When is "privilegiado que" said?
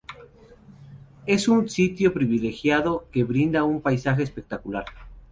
2.11-3.23